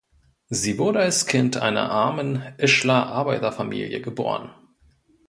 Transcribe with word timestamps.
Sie 0.49 0.79
wurde 0.79 1.01
als 1.01 1.27
Kind 1.27 1.57
einer 1.57 1.91
armen 1.91 2.41
Ischler 2.57 3.05
Arbeiterfamilie 3.05 4.01
geboren. 4.01 4.49